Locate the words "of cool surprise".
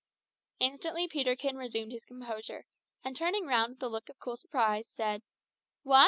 4.09-4.89